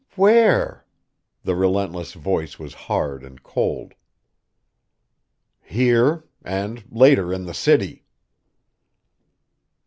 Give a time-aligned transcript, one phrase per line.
[0.15, 0.83] "Where?"
[1.43, 3.93] The relentless voice was hard and cold.
[5.61, 8.03] "Here, and later in the city!"